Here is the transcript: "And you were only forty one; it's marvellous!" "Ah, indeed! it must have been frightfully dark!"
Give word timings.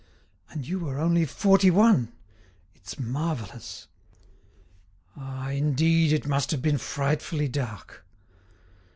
"And 0.49 0.67
you 0.67 0.79
were 0.79 0.97
only 0.97 1.25
forty 1.25 1.69
one; 1.69 2.11
it's 2.73 2.97
marvellous!" 2.97 3.85
"Ah, 5.15 5.51
indeed! 5.51 6.11
it 6.11 6.25
must 6.25 6.49
have 6.49 6.61
been 6.63 6.79
frightfully 6.79 7.47
dark!" 7.47 8.03